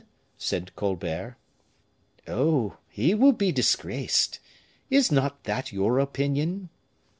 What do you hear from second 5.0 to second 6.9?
not that your opinion?"